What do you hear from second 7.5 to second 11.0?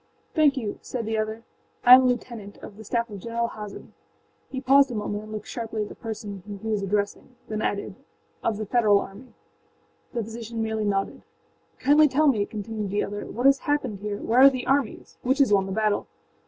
added, âof the Federal army.â The physician merely